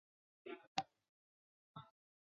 [0.03, 0.83] 儿子刘黑
[1.75, 1.83] 马。